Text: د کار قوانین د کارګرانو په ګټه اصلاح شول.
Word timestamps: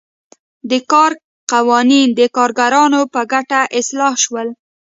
د 0.69 0.71
کار 0.91 1.11
قوانین 1.53 2.07
د 2.19 2.21
کارګرانو 2.37 3.01
په 3.13 3.21
ګټه 3.31 3.61
اصلاح 3.79 4.13
شول. 4.23 4.47